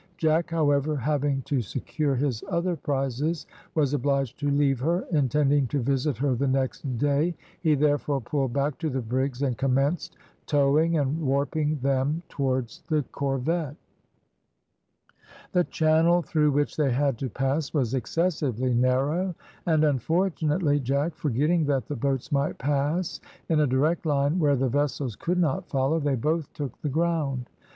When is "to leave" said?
4.39-4.79